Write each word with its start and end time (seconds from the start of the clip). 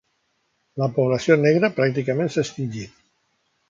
La 0.83 0.87
població 0.95 1.39
negra 1.43 1.71
pràcticament 1.79 2.35
s'ha 2.37 2.47
extingit. 2.51 3.01